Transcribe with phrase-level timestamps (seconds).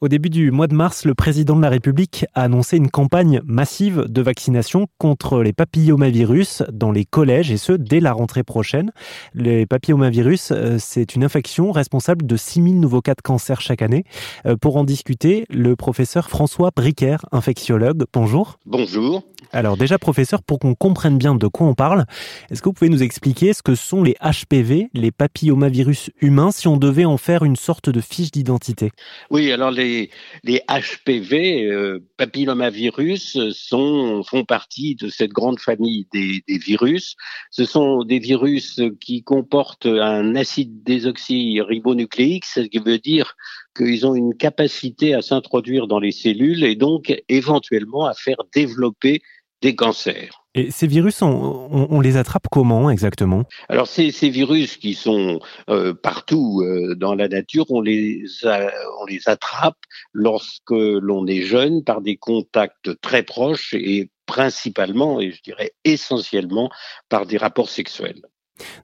[0.00, 3.40] Au début du mois de mars, le président de la République a annoncé une campagne
[3.44, 8.92] massive de vaccination contre les papillomavirus dans les collèges et ce dès la rentrée prochaine.
[9.34, 14.04] Les papillomavirus, euh, c'est une infection responsable de 6000 nouveaux cas de cancer chaque année.
[14.46, 18.04] Euh, pour en discuter, le professeur François Bricaire, infectiologue.
[18.12, 18.60] Bonjour.
[18.66, 19.24] Bonjour.
[19.52, 22.04] Alors déjà professeur, pour qu'on comprenne bien de quoi on parle,
[22.50, 26.68] est-ce que vous pouvez nous expliquer ce que sont les HPV, les papillomavirus humains, si
[26.68, 28.90] on devait en faire une sorte de fiche d'identité?
[29.30, 30.10] Oui, alors les,
[30.44, 37.16] les HPV, euh, papillomavirus, sont, font partie de cette grande famille des, des, virus.
[37.50, 43.36] Ce sont des virus qui comportent un acide désoxyribonucléique, ce qui veut dire
[43.78, 49.22] qu'ils ont une capacité à s'introduire dans les cellules et donc éventuellement à faire développer
[49.62, 50.44] des cancers.
[50.54, 53.44] Et ces virus, on, les attrape comment exactement?
[53.68, 59.06] Alors ces, ces, virus qui sont euh, partout euh, dans la nature, on les, on
[59.06, 59.78] les attrape
[60.12, 66.70] lorsque l'on est jeune par des contacts très proches et principalement, et je dirais essentiellement,
[67.08, 68.22] par des rapports sexuels.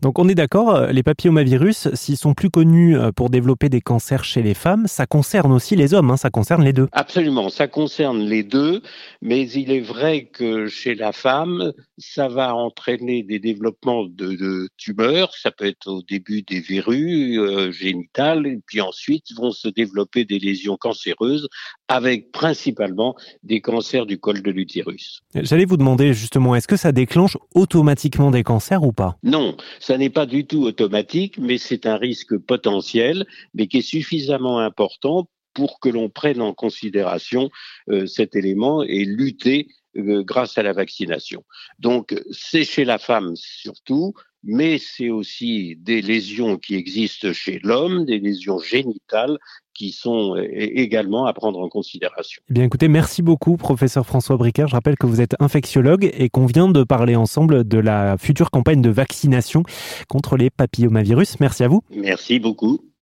[0.02, 3.80] Donc on est d'accord, euh, les papillomavirus, s'ils sont plus connus euh, pour développer des
[3.80, 6.88] cancers chez les femmes, ça concerne aussi les hommes, hein, ça concerne les deux.
[6.92, 8.82] Absolument, ça concerne les deux,
[9.22, 15.34] mais il est vrai que chez la femme, ça va entraîner des développements de, tumeurs,
[15.34, 20.24] ça peut être au début des verrues euh, génitales, et puis ensuite vont se développer
[20.24, 21.48] des lésions cancéreuses,
[21.88, 25.20] avec principalement des cancers du col de l'utérus.
[25.34, 29.16] J'allais vous demander justement, est-ce que ça déclenche automatiquement des cancers ou pas?
[29.22, 33.82] Non, ça n'est pas du tout automatique, mais c'est un risque potentiel, mais qui est
[33.82, 37.48] suffisamment important pour que l'on prenne en considération
[37.88, 41.44] euh, cet élément et lutter euh, grâce à la vaccination.
[41.78, 44.14] Donc, c'est chez la femme surtout,
[44.44, 49.38] mais c'est aussi des lésions qui existent chez l'homme, des lésions génitales
[49.74, 52.40] qui sont également à prendre en considération.
[52.48, 54.68] Eh bien écoutez, merci beaucoup professeur François Bricard.
[54.68, 58.50] Je rappelle que vous êtes infectiologue et qu'on vient de parler ensemble de la future
[58.50, 59.64] campagne de vaccination
[60.08, 61.40] contre les papillomavirus.
[61.40, 61.82] Merci à vous.
[61.90, 62.93] Merci beaucoup.